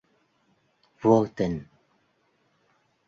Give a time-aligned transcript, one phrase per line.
[1.01, 1.55] Vô tình